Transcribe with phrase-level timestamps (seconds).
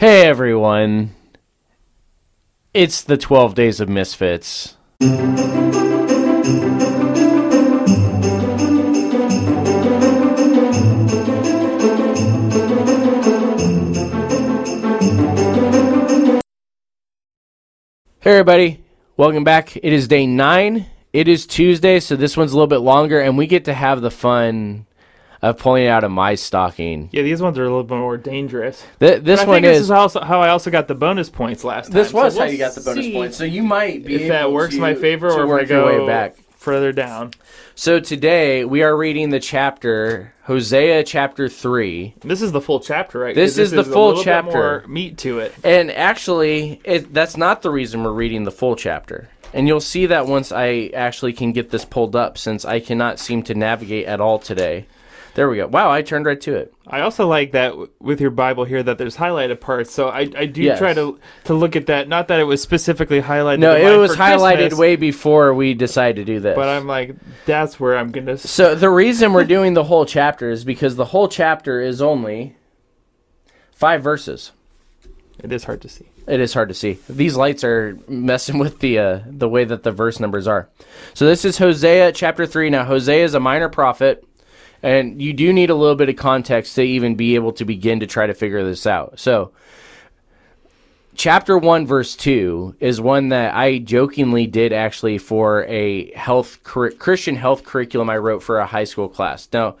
[0.00, 1.10] Hey everyone.
[2.72, 4.78] It's the 12 Days of Misfits.
[4.98, 5.10] Hey
[18.24, 18.82] everybody,
[19.18, 19.76] welcome back.
[19.76, 20.86] It is day 9.
[21.12, 24.00] It is Tuesday, so this one's a little bit longer and we get to have
[24.00, 24.86] the fun
[25.42, 27.08] of pulling it out of my stocking.
[27.12, 28.84] Yeah, these ones are a little bit more dangerous.
[29.00, 30.94] Th- this But I one think this is is also how I also got the
[30.94, 31.94] bonus points last time.
[31.94, 33.36] This So was how we'll you got the bonus points.
[33.36, 36.06] So you might be If that works to- my favor, or if I go way
[36.06, 36.36] back.
[36.56, 37.30] further down.
[37.74, 42.14] So today we are reading the chapter Hosea chapter 3.
[42.20, 43.34] This is the full chapter, right?
[43.34, 44.50] This, is the a full little bit chapter.
[44.52, 45.54] more meat to it.
[45.64, 49.28] And actually, it, that's not the reason we're reading the full chapter.
[49.54, 53.18] And you'll see that once I actually can get this pulled up since I cannot
[53.18, 54.86] seem to navigate at all today.
[55.34, 55.68] There we go.
[55.68, 56.74] Wow, I turned right to it.
[56.88, 59.92] I also like that w- with your Bible here that there's highlighted parts.
[59.92, 60.78] So I, I do Yes.
[60.78, 62.08] try to to look at that.
[62.08, 63.60] Not that it was specifically highlighted.
[63.60, 66.56] No, in it mine was for highlighted Christmas, way before we decided to do this.
[66.56, 67.14] But I'm like,
[67.46, 68.32] that's where I'm gonna.
[68.32, 72.02] s- So the reason we're doing the whole chapter is because the whole chapter is
[72.02, 72.56] only
[73.72, 74.52] five verses.
[75.42, 76.06] It is hard to see.
[76.26, 76.98] It is hard to see.
[77.08, 80.68] These lights are messing with the uh, the way that the verse numbers are.
[81.14, 82.68] So this is Hosea chapter three.
[82.68, 84.22] Now Hosea is a minor prophet,
[84.82, 88.00] and you do need a little bit of context to even be able to begin
[88.00, 89.18] to try to figure this out.
[89.18, 89.52] So
[91.14, 96.92] chapter 1 verse 2 is one that i jokingly did actually for a health cur-
[96.92, 99.76] christian health curriculum i wrote for a high school class now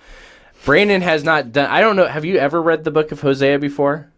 [0.64, 3.58] brandon has not done i don't know have you ever read the book of hosea
[3.58, 4.10] before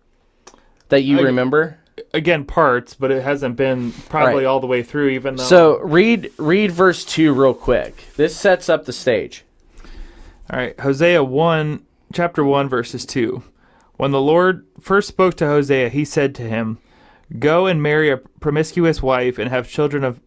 [0.89, 1.79] that you I- remember
[2.15, 4.47] Again, parts, but it hasn't been probably Right.
[4.47, 5.11] all the way through.
[5.11, 5.43] Even though.
[5.45, 9.45] so read read verse 2 real quick this sets up the stage
[10.51, 13.43] All right, Hosea 1, chapter 1, verses 2.
[13.97, 16.79] When the Lord first spoke to Hosea, he said to him,
[17.39, 20.21] Go and marry a promiscuous wife and have children of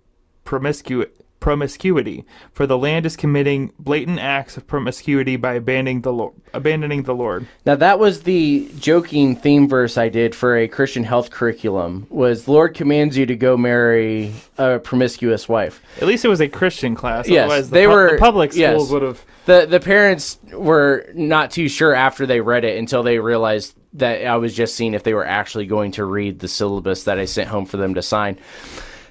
[0.46, 6.34] promiscu- promiscuity, for the land is committing blatant acts of promiscuity by abandoning the, Lord,
[6.54, 7.46] abandoning the Lord.
[7.66, 12.46] now that was the joking theme verse i did for a christian health curriculum was
[12.46, 16.48] the lord commands you to go marry a promiscuous wife At least it was a
[16.48, 17.28] Christian class.
[17.28, 18.74] Yes, Otherwise, the, they pu- were- the public yes.
[18.74, 19.24] schools would have.
[19.46, 24.26] The the parents were not too sure after they read it until they realized that
[24.26, 27.26] I was just seeing if they were actually going to read the syllabus that I
[27.26, 28.38] sent home for them to sign.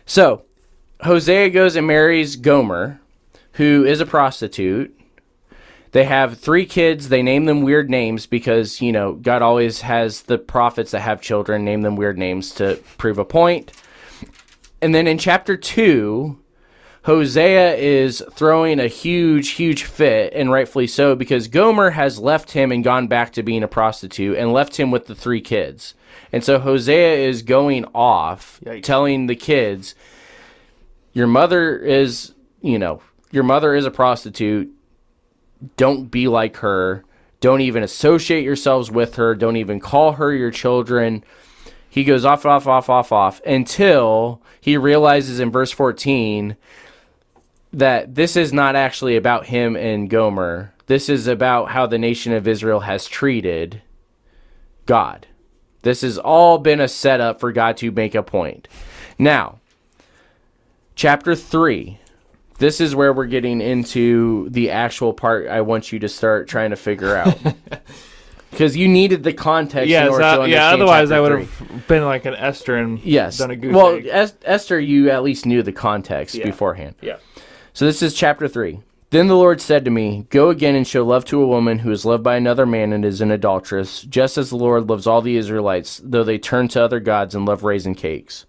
[0.07, 0.45] So
[1.01, 3.01] Hosea goes and marries Gomer,
[3.53, 4.99] who is a prostitute.
[5.93, 7.09] They have three kids.
[7.09, 11.23] They name them weird names because, you know, God always has the prophets that have
[11.23, 13.73] children name them weird names to prove a point.
[14.83, 16.39] And then in chapter 2,
[17.05, 22.73] Hosea is throwing a huge, huge fit, and rightfully so, because Gomer has left him
[22.73, 25.95] and gone back to being a prostitute and left him with the three kids.
[26.33, 28.83] And so Hosea is going off, Yikes.
[28.85, 29.95] telling the kids,
[31.13, 32.33] Your mother is,
[32.63, 34.73] you know, your mother is a prostitute.
[35.77, 37.05] Don't be like her.
[37.41, 39.35] Don't even associate yourselves with her.
[39.35, 41.23] Don't even call her your children
[41.95, 46.57] he goes off, off, off, off, off until he realizes in verse 14
[47.79, 50.73] that this is not actually about him and Gomer.
[50.87, 53.83] This is about how the nation of Israel has treated
[54.87, 55.27] God.
[55.83, 58.69] This has all been a setup for God to make a point.
[59.19, 59.61] Now,
[60.95, 61.99] chapter 3.
[62.59, 66.71] This is where we're getting into the actual part I want you to start trying
[66.71, 67.37] to figure out.
[68.51, 69.89] Because you needed the context.
[69.89, 70.69] Yeah, in order to so, yeah.
[70.69, 73.39] Otherwise, I would have been like an Esther and Yes.
[73.39, 74.01] done a goose well.
[74.09, 76.45] Es- Esther, you at least knew the context Yeah.
[76.45, 76.95] beforehand.
[77.01, 77.17] Yeah.
[77.75, 78.81] So this is chapter 3.
[79.11, 81.91] Then the Lord said to me, Go again and show love to a woman who
[81.91, 85.21] is loved by another man and is an adulteress, just as the Lord loves all
[85.21, 88.47] the Israelites, though they turn to other gods and love raisin cakes.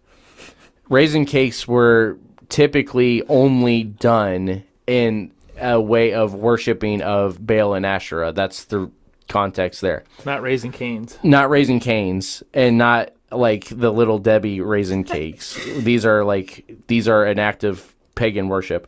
[0.90, 2.19] Raisin cakes were
[2.50, 8.31] typically only done in a way of worshiping of Baal and Asherah.
[8.31, 8.92] That's the
[9.28, 11.18] context there Not raising canes.
[11.24, 17.07] not raising canes and not like the little debbie raisin cakes these are like these
[17.07, 18.88] are an act of pagan worship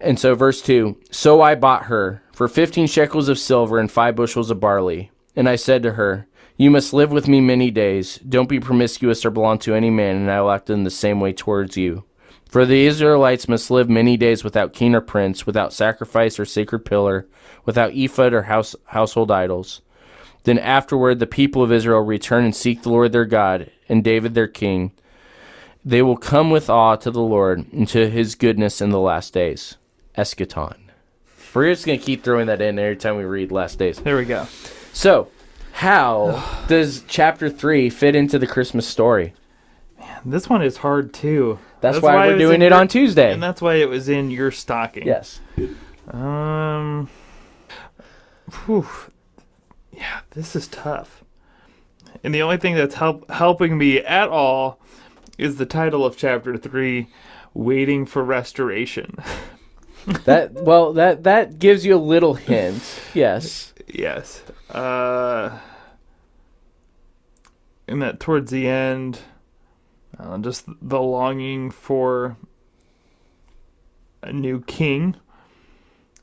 [0.00, 4.16] and so verse 2 so i bought her for 15 shekels of silver and 5
[4.16, 6.26] bushels of barley and i said to her
[6.58, 10.16] you must live with me many days don't be promiscuous or belong to any man
[10.16, 12.04] and i will act in the same way towards you
[12.48, 16.84] for the Israelites must live many days without king or prince, without sacrifice or sacred
[16.84, 17.26] pillar,
[17.64, 19.82] without ephod or house, household idols.
[20.44, 24.34] Then afterward, the people of Israel return and seek the Lord their God and David
[24.34, 24.92] their king.
[25.84, 29.34] They will come with awe to the Lord and to his goodness in the last
[29.34, 29.76] days.
[30.16, 30.76] Eschaton.
[31.54, 33.98] We're just going to keep throwing that in every time we read last days.
[33.98, 34.46] There we go.
[34.92, 35.28] So,
[35.72, 39.32] How does chapter three fit into the Christmas story?
[39.98, 41.58] Man, This one is hard too.
[41.80, 43.32] That's, why, it we're doing it your- on Tuesday.
[43.32, 45.06] And that's why it was in your stocking.
[45.06, 45.40] yes.
[46.10, 47.08] Um.
[48.66, 48.86] Whew.
[49.92, 51.24] Yeah, this is tough.
[52.22, 54.78] And the only thing that's help helping me at all
[55.38, 57.08] is the title of chapter three,
[57.54, 59.16] "Waiting for Restoration."
[60.06, 62.82] That well, that that gives you a little hint.
[63.14, 63.74] Yes.
[63.88, 64.42] yes.
[64.70, 65.58] Uh.
[67.88, 69.20] And that towards the end,
[70.18, 72.36] uh, just the longing for
[74.22, 75.16] a new king.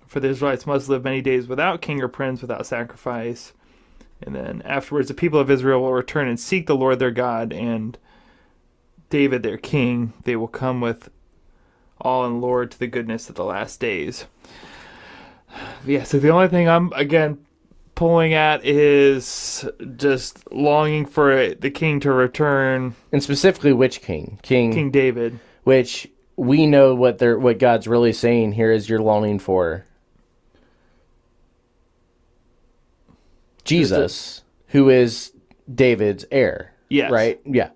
[0.07, 3.53] For the Israelites must live many days without king or prince, without sacrifice.
[4.21, 7.51] And then afterwards, the people of Israel will return and seek the Lord their God
[7.51, 7.97] and
[9.09, 10.13] David their king.
[10.23, 11.09] They will come with
[12.03, 14.25] all in Lord to the goodness of the last days.
[15.85, 17.45] Yeah, so the only thing I'm, again,
[17.95, 19.65] pulling at is
[19.97, 24.39] just longing for the king to return, And specifically, which king?
[24.41, 25.39] King, King David.
[25.63, 29.85] which we know what they're what God's really saying here is you're longing for
[33.63, 35.31] Jesus, who is
[35.73, 36.73] David's heir.
[36.89, 37.11] Yes.
[37.11, 37.39] Right?
[37.45, 37.69] Yeah.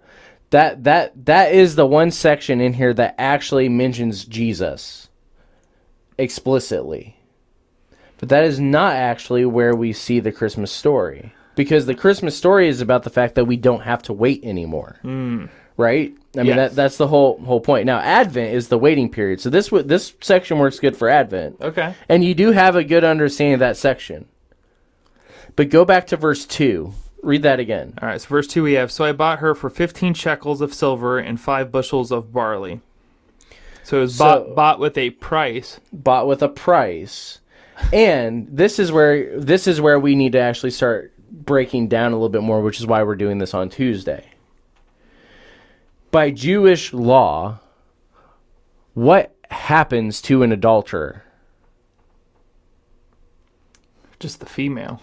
[0.51, 5.09] That that that is the one section in here that actually mentions Jesus
[6.17, 7.17] explicitly.
[8.17, 11.33] But that is not actually where we see the Christmas story.
[11.55, 14.97] Because the Christmas story is about the fact that we don't have to wait anymore.
[15.01, 15.45] Hmm.
[15.75, 16.15] Right?
[16.35, 16.55] I mean Yes.
[16.71, 17.85] that that's the whole whole point.
[17.85, 19.41] Now Advent is the waiting period.
[19.41, 21.57] So this would this section works good for Advent.
[21.61, 21.93] Okay.
[22.09, 24.27] And you do have a good understanding of that section.
[25.55, 26.93] But go back to verse 2.
[27.23, 27.93] Read that again.
[28.01, 30.73] All right, so verse 2 we have So I bought her for 15 shekels of
[30.73, 32.81] silver and 5 bushels of barley.
[33.83, 35.79] So it was So- bought, bought with a price.
[35.91, 37.39] Bought with a price.
[37.93, 42.15] And this is where this is where we need to actually start breaking down a
[42.15, 44.25] little bit more, which is why we're doing this on Tuesday.
[46.09, 47.59] By Jewish law,
[48.93, 51.23] what happens to an adulterer?
[54.19, 55.01] Just the female.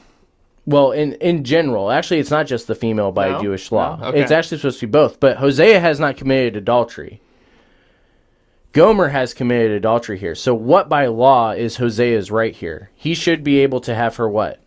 [0.67, 3.43] Well, in in general, actually, it's not just the female by No?
[3.43, 3.97] Jewish law.
[3.97, 4.07] No?
[4.07, 4.23] Okay.
[4.23, 5.21] It's actually supposed to be both.
[5.21, 7.21] But Hosea has not committed adultery.
[8.73, 10.35] Gomer has committed adultery here.
[10.35, 12.91] So, what by law is Hosea's right here?
[12.95, 14.61] He should be able to have her what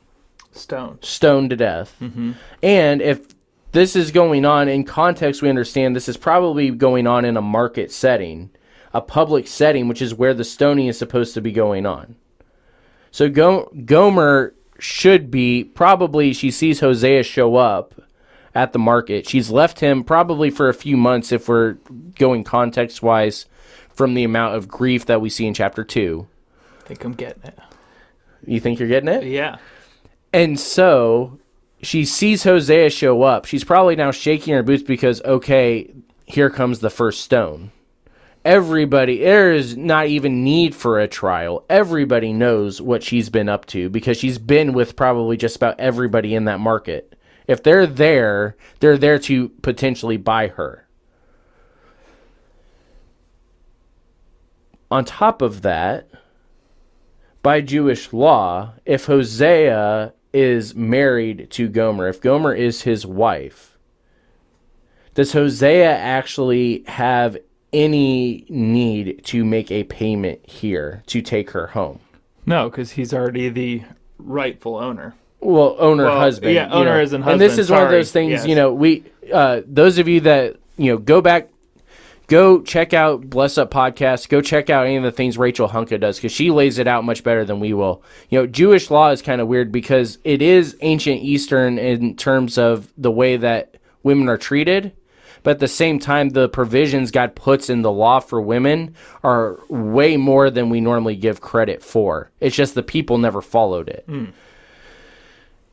[0.52, 1.00] Stone.
[1.02, 1.96] stoned to death.
[2.02, 2.32] Mm-hmm.
[2.64, 3.28] And if
[3.74, 7.42] this is going on in context, we understand this is probably going on in a
[7.42, 8.50] market setting,
[8.94, 12.16] a public setting, which is where the stoning is supposed to be going on.
[13.12, 17.94] So Go- Gomer should be probably she sees Hosea show up
[18.53, 19.27] at the market.
[19.27, 21.74] She's left him probably for a few months if we're
[22.15, 23.45] going context wise
[23.89, 26.27] from the amount of grief that we see in chapter 2.
[26.81, 27.59] I think I'm getting it.
[28.45, 29.25] You think you're getting it?
[29.25, 29.57] Yeah.
[30.33, 31.39] And so
[31.81, 33.45] she sees Hosea show up.
[33.45, 35.94] She's probably now shaking her boots because, okay,
[36.25, 37.71] here comes the first stone.
[38.48, 41.66] Everybody, there is not even need for a trial.
[41.70, 46.34] Everybody knows what she's been up to because she's been with probably just about everybody
[46.34, 47.20] in that market.
[47.46, 50.88] If they're there, they're there to potentially buy her.
[54.90, 56.10] On top of that,
[57.44, 63.78] by Jewish law, if Hosea is married to Gomer, if Gomer is his wife,
[65.16, 67.38] does Hosea actually have
[67.74, 72.00] any need to make a payment here to take her home?
[72.45, 73.83] No, because he's already the
[74.17, 75.15] rightful owner.
[75.39, 76.53] Well, owner Well, husband.
[76.53, 77.00] yeah, owner know.
[77.00, 77.29] as husband.
[77.31, 78.47] And this is one of those things, yes.
[78.47, 81.50] you know, we uh those of you that, you know, go back
[82.27, 86.00] go check out Bless Up Podcast, go check out any of the things Rachel Hunka
[86.00, 88.01] does cuz she lays it out much better than we will.
[88.29, 92.57] You know, Jewish law is kind of weird because it is ancient eastern in terms
[92.57, 94.91] of the way that women are treated.
[95.44, 99.60] But at the same time, the provisions God puts in the law for women are
[99.70, 102.32] way more than we normally give credit for.
[102.39, 104.25] It's just the people never followed it hmm.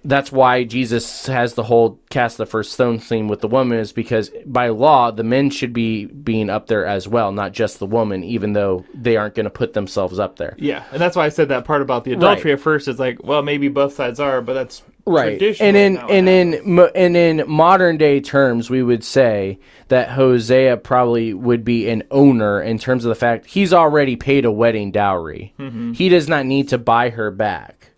[0.04, 3.92] that's why Jesus has the whole cast the first stone thing with the woman is
[3.92, 7.86] because by law the men should be being up there as well, not just the
[7.86, 10.54] woman, even though they aren't going to put themselves up there.
[10.58, 12.88] Yeah, and that's why I said that part about the adultery at first.
[12.88, 16.90] Is like, well, maybe both sides are, but that's Right, and in and in mo-
[16.94, 19.58] and in modern day terms, we would say
[19.88, 24.46] that Hosea probably would be an owner in terms of the fact he's already paid
[24.46, 25.52] a wedding dowry.
[25.58, 25.92] Mm-hmm.
[25.92, 27.90] He does not need to buy her back.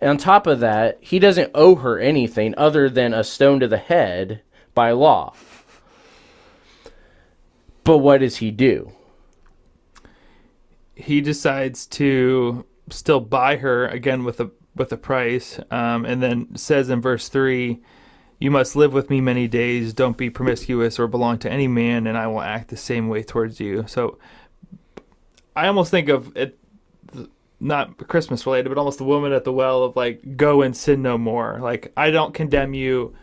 [0.00, 3.68] And on top of that, he doesn't owe her anything other than a stone to
[3.68, 4.42] the head
[4.74, 5.34] by law.
[7.84, 8.92] But what does he do?
[10.94, 15.60] he decides to still buy her again with a with the price.
[15.70, 17.80] Um, and then says in verse 3
[18.38, 19.92] You must live with me many days.
[19.92, 23.22] Don't be promiscuous or belong to any man, and I will act the same way
[23.22, 23.84] towards you.
[23.86, 24.18] So
[25.54, 26.58] I almost think of it
[27.62, 31.00] not Christmas related, but almost the woman at the well of like, go and sin
[31.00, 31.58] no more.
[31.60, 33.14] Like, I don't condemn you.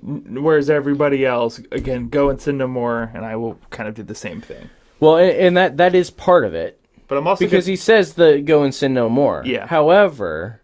[0.00, 4.04] Whereas everybody else, again, go and sin no more, and I will kind of do
[4.04, 4.70] the same thing.
[5.00, 8.14] Well, and, and that that is part of it But I'm also because he says
[8.14, 9.42] the go and sin no more.
[9.44, 9.66] Yeah.
[9.66, 10.60] However,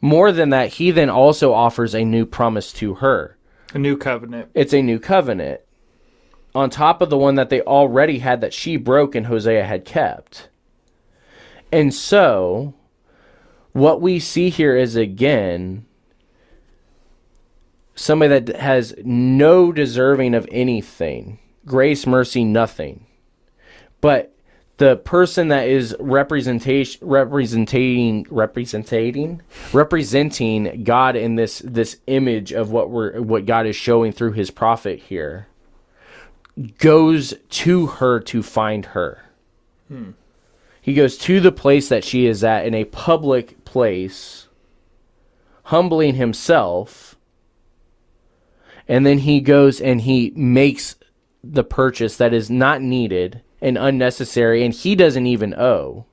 [0.00, 3.36] more than that, he then also offers a new promise to her.
[3.74, 4.50] a new covenant.
[4.54, 5.60] It's a new covenant
[6.54, 9.84] on top of the one that they already had that she broke and Hosea had
[9.84, 10.48] kept.
[11.70, 12.74] And so,
[13.72, 15.84] what we see here is again
[17.94, 23.04] somebody that has no deserving of anything grace, mercy, nothing.
[24.00, 24.34] But
[24.78, 29.42] the person that is representation representing representing
[29.72, 34.50] representing God in this this image of what we're what God is showing through his
[34.50, 35.48] prophet here
[36.78, 39.24] goes to her to find her.
[39.88, 40.10] Hmm.
[40.80, 44.48] He goes to the place that she is at in a public place,
[45.64, 47.16] humbling himself,
[48.86, 50.96] and then he goes and he makes
[51.44, 56.06] the purchase that is not needed and unnecessary, and he doesn't even owe.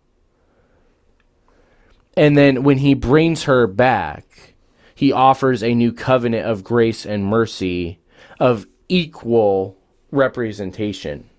[2.17, 4.55] And then when he brings her back,
[4.93, 7.99] he offers a new covenant of grace and mercy
[8.39, 9.77] of equal
[10.11, 11.29] representation.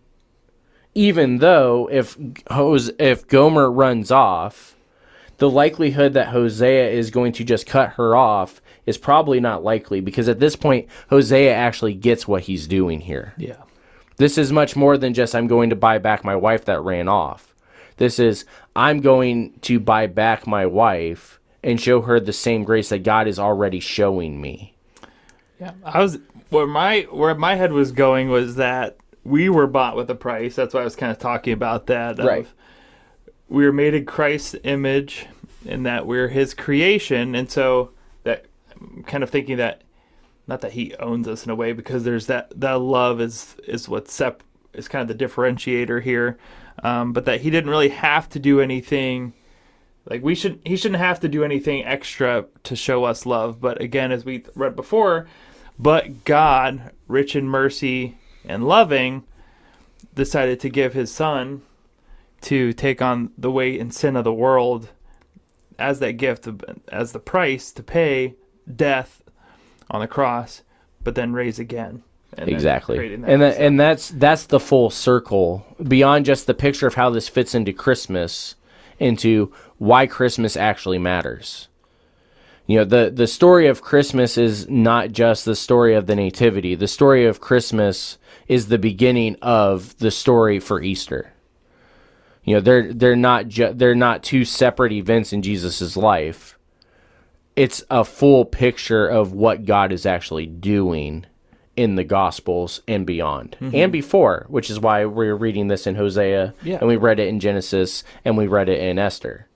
[0.95, 2.17] Even though if
[2.99, 4.77] if Gomer runs off,
[5.39, 10.01] the likelihood that Hosea is going to just cut her off is probably not likely
[10.01, 13.35] because at this point Hosea actually gets what he's doing here.
[13.37, 13.63] Yeah.
[14.17, 17.09] This is much more than just I'm going to buy back my wife that ran
[17.09, 17.55] off.
[17.97, 18.45] This is
[18.75, 23.27] I'm going to buy back my wife and show her the same grace that God
[23.27, 24.75] is already showing me.
[25.61, 26.19] Yeah, I was
[26.51, 30.55] where my where my head was going was that we were bought with a price.
[30.55, 32.19] That's why I was kind of talking about that.
[32.19, 32.47] of Right.
[33.49, 35.27] We were made in Christ's image,
[35.67, 37.91] and that we're His creation, and so
[38.25, 39.83] that I'm kind of thinking that
[40.47, 43.89] not that He owns us in a way, because there's that that love is is
[43.89, 46.39] what sep is kind of the differentiator here,
[46.83, 49.33] um, but that He didn't really have to do anything.
[50.09, 53.61] Like we should, he shouldn't have to do anything extra to show us love.
[53.61, 55.27] But again, as we read before,
[55.79, 59.25] but God, rich in mercy and loving,
[60.15, 61.63] decided to give his son
[62.43, 64.91] to take on the weight and sin of the world
[65.79, 66.49] as that gift,
[66.89, 68.37] as the price to pay
[68.73, 69.23] death
[69.91, 70.63] on the cross,
[71.03, 72.03] but then raise again.
[72.37, 73.17] And Exactly.
[73.17, 77.09] that And so- and that's that's the full circle beyond just the picture of how
[77.11, 78.57] this fits into Christmas
[78.99, 81.69] into why Christmas actually matters.
[82.67, 86.75] You know, the the story of Christmas is not just the story of the nativity.
[86.75, 91.33] The story of Christmas is the beginning of the story for Easter.
[92.45, 96.59] You know, they're they're not ju- they're not two separate events in Jesus' life.
[97.57, 101.25] It's a full picture of what God is actually doing
[101.75, 103.91] in the Gospels and beyond, and mm-hmm.
[103.91, 106.79] before, which is why we're reading this in Hosea, Yeah.
[106.79, 109.47] and we read it in Genesis, and we read it in Esther,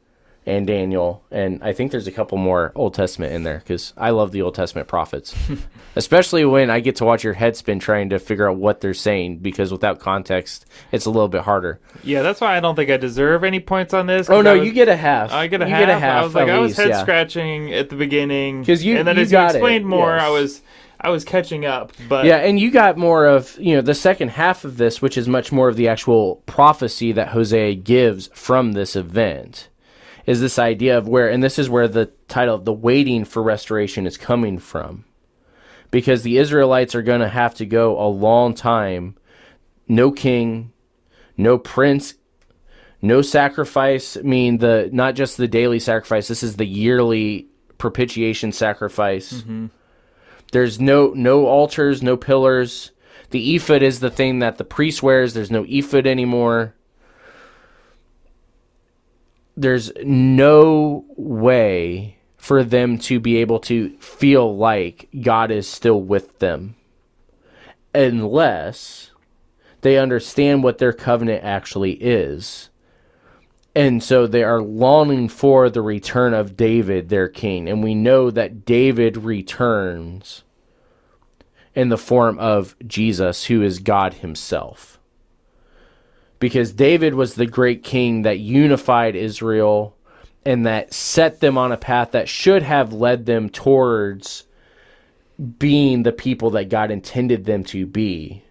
[0.46, 4.10] and Daniel, and I think there's a couple more Old Testament in there because I
[4.10, 5.34] love the Old Testament prophets,
[5.96, 8.94] especially when I get to watch your head spin trying to figure out what they're
[8.94, 11.80] saying because without context, it's a little bit harder.
[12.02, 14.30] yeah, that's why I don't think I deserve any points on this.
[14.30, 15.32] Oh no, was- you get a half.
[15.32, 15.80] I get a you half.
[15.80, 16.22] Get a half.
[16.22, 17.02] I was like, at I was head yeah.
[17.02, 20.18] scratching at the beginning 'Cause you- and then you as you got it, explained more,
[20.18, 20.62] I was
[21.02, 21.92] I was catching up.
[22.10, 25.16] But Yeah, and you got more of, you know, the second half of this, which
[25.16, 29.69] is much more of the actual prophecy that Hosea gives from this event,
[30.30, 33.42] is this idea of where, and this is where the title of the waiting for
[33.42, 35.04] restoration is coming from.
[35.90, 39.16] Because the Israelites are going to have to go a long time,
[39.88, 40.72] no king,
[41.36, 42.14] no prince,
[43.02, 44.16] no sacrifice.
[44.16, 49.32] I mean, the not just the daily sacrifice, this is the yearly propitiation sacrifice.
[49.32, 49.66] Mm-hmm.
[50.52, 52.92] There's no no altars, no pillars.
[53.30, 55.34] The ephod is the thing that the priest wears.
[55.34, 56.76] There's no ephod anymore.
[59.60, 66.38] There's no way for them to be able to feel like God is still with
[66.38, 66.76] them
[67.94, 69.10] unless
[69.82, 72.70] they understand what their covenant actually is.
[73.74, 77.68] And so they are longing for the return of David, their king.
[77.68, 80.42] And we know that David returns
[81.74, 84.99] in the form of Jesus, who is God himself.
[86.40, 89.96] Because David was the great king that unified Israel,
[90.44, 94.44] and that set them on a path that should have led them towards
[95.58, 98.42] being the people that God intended them to be,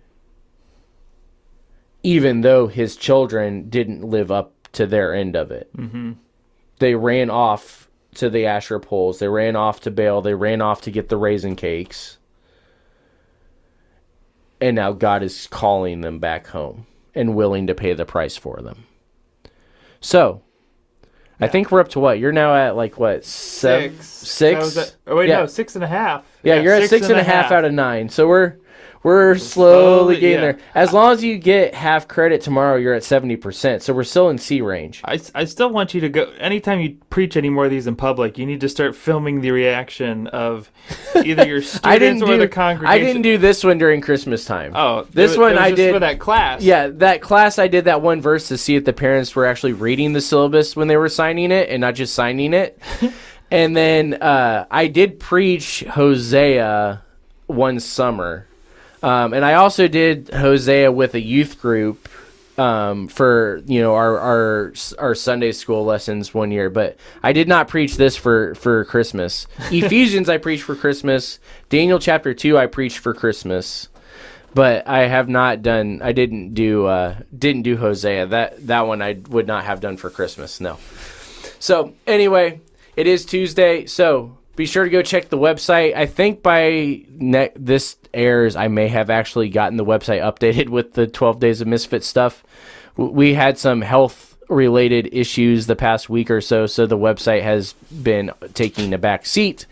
[2.03, 5.75] even though his children didn't live up to their end of it.
[5.75, 6.13] Mm-hmm.
[6.79, 10.81] They ran off to the Asherah poles, they ran off to Baal, they ran off
[10.81, 12.17] to get the raisin cakes.
[14.61, 18.61] And now God is calling them back home and willing to pay the price for
[18.61, 18.85] them.
[20.01, 20.41] So,
[21.41, 22.19] I think we're up to what?
[22.19, 23.23] You're now at like what?
[23.25, 24.07] Seven, Six.
[24.07, 24.77] six?
[24.77, 25.39] At- oh wait, Yeah.
[25.41, 26.25] no, six and a half.
[26.43, 28.09] Yeah, you're at six and a half out of nine.
[28.09, 28.55] So we're
[29.01, 30.41] we're slowly slowly, getting yeah.
[30.41, 30.59] there.
[30.75, 33.81] As long as you get half credit tomorrow, you're at seventy percent.
[33.81, 35.01] So we're still in C range.
[35.05, 36.23] I, I still want you to go.
[36.37, 39.51] Anytime you preach any more of these in public, you need to start filming the
[39.51, 40.69] reaction of
[41.15, 42.91] either your students I didn't or do the congregation.
[42.91, 44.73] I didn't do this one during Christmas time.
[44.75, 46.61] Oh, this was- one I just did for that class.
[46.61, 49.73] Yeah, that class I did that one verse to see if the parents were actually
[49.73, 52.77] reading the syllabus when they were signing it and not just signing it.
[53.51, 57.01] and then uh, I did preach Hosea
[57.47, 58.48] one summer.
[59.01, 62.09] Um, and I also did Hosea with a youth group
[62.57, 67.47] um, for you know our, our our Sunday school lessons one year, but I did
[67.47, 69.47] not preach this for for Christmas.
[69.71, 71.39] Ephesians I preached for Christmas.
[71.69, 73.87] Daniel chapter two I preached for Christmas
[74.53, 76.01] but I have not done.
[76.03, 76.87] I didn't do.
[76.87, 78.27] Uh, didn't do Hosea.
[78.27, 80.59] That that one I would not have done for Christmas.
[80.59, 80.77] No.
[81.59, 82.61] So anyway,
[82.95, 83.85] it is Tuesday.
[83.85, 85.95] So be sure to go check the website.
[85.95, 90.91] I think by ne- this airs, I may have actually gotten the website updated with
[90.93, 92.43] the 12 Days of Misfit stuff.
[92.97, 97.71] We had some health related issues the past week or so, so the website has
[98.03, 99.65] been taking a back seat.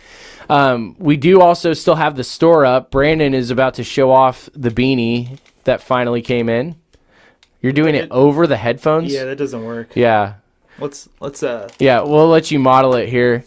[0.50, 2.90] Um, we do also still have the store up.
[2.90, 6.78] Brandon is about to show off the beanie that finally came in.
[7.62, 9.12] You're doing it It- over the headphones?
[9.14, 9.90] Yeah, that doesn't work.
[9.96, 10.36] Yeah.
[10.80, 13.44] Let's let's uh Yeah, we'll let you model it here.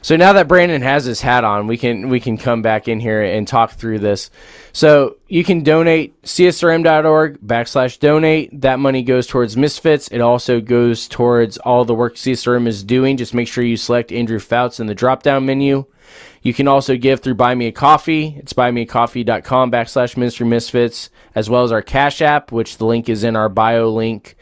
[0.00, 3.00] So now that Brandon has his hat on, we can we can come back in
[3.00, 4.30] here and talk through this.
[4.72, 8.60] So you can donate csrm.org backslash donate.
[8.60, 10.08] That money goes towards Misfits.
[10.08, 13.16] It also goes towards all the work CSRM is doing.
[13.16, 15.84] Just make sure you select Andrew Fouts in the drop down menu.
[16.42, 18.36] You can also give through Buy Me a Coffee.
[18.38, 23.24] It's buymeacoffee.com backslash Ministry Misfits, as well as our Cash App, which the link is
[23.24, 24.36] in our bio link.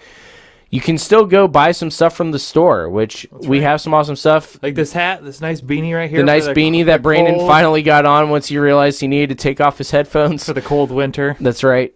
[0.69, 4.17] You can still go buy some stuff from the store, which we have some awesome
[4.17, 4.59] stuff.
[4.63, 6.19] like this hat, this nice beanie right here.
[6.19, 9.43] The nice beanie that Brandon cold- finally got on once he realized he needed to
[9.43, 10.45] take off his headphones.
[10.45, 11.37] for the cold winter.
[11.41, 11.95] That's right.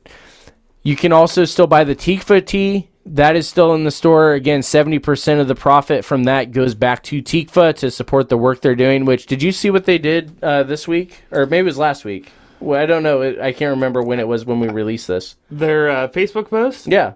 [0.82, 2.88] You can also still buy the TIQVAH tee.
[3.06, 4.34] That is still in the store.
[4.34, 8.60] Again, 70% of the profit from that goes back to TIQVAH to support the work
[8.60, 9.04] they're doing.
[9.04, 11.22] Which, did you see what they did uh, this week?
[11.32, 12.30] Or maybe it was last week.
[12.60, 13.22] Well, I don't know.
[13.42, 15.36] I can't remember when it was when we released this.
[15.50, 16.86] Their uh, Facebook post.
[16.86, 17.14] Yeah.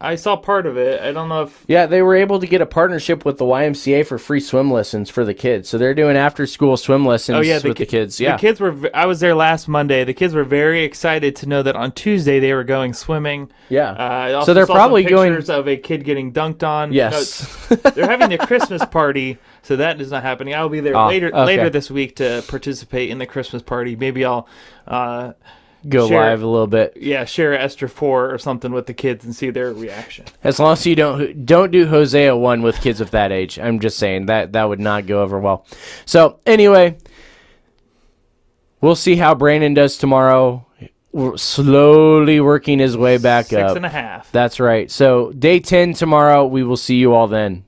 [0.00, 1.00] I saw part of it.
[1.00, 4.06] I don't know if Yeah, they were able to get a partnership with the YMCA
[4.06, 5.68] for free swim lessons for the kids.
[5.68, 8.20] So they're doing after school swim lessons Oh yeah, with the kids.
[8.20, 8.36] Yeah.
[8.36, 8.76] the kids were.
[8.94, 10.04] I was there last Monday.
[10.04, 13.50] The kids were very excited to know that on Tuesday they were going swimming.
[13.70, 13.90] yeah.
[13.90, 16.92] Uh, I also So they're probably going- pictures of a kid getting dunked on.
[16.92, 17.68] yes.
[17.68, 20.54] No, they're having a Christmas party, so that is not happening.
[20.54, 21.44] I'll be there Oh, later okay.
[21.44, 23.96] later this week to participate in the Christmas party.
[23.96, 24.46] Maybe I'll,
[24.86, 25.32] uh,
[25.88, 26.94] Go Share- live a little bit.
[26.96, 30.24] yeah, share Esther four or something with the kids and see their reaction.
[30.42, 33.58] As long as you don't don't do Hosea one with kids of that age.
[33.60, 35.64] I'm just saying that that would not go over well.
[36.04, 36.96] So anyway,
[38.80, 40.66] we'll see how Brandon does tomorrow.
[41.12, 43.76] We're slowly working his way back Six up.
[43.76, 44.30] and a half.
[44.32, 44.90] That's right.
[44.90, 46.44] So day ten tomorrow.
[46.46, 47.64] We will see you all then.